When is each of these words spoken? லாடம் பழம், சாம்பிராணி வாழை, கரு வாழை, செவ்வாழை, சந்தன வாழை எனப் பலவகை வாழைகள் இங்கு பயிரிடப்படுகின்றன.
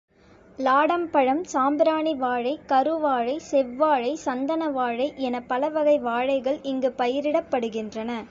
லாடம் 0.59 1.09
பழம், 1.09 1.43
சாம்பிராணி 1.43 2.13
வாழை, 2.15 2.59
கரு 2.65 2.99
வாழை, 2.99 3.39
செவ்வாழை, 3.39 4.15
சந்தன 4.15 4.69
வாழை 4.69 5.13
எனப் 5.17 5.47
பலவகை 5.47 5.99
வாழைகள் 5.99 6.59
இங்கு 6.63 6.93
பயிரிடப்படுகின்றன. 6.97 8.11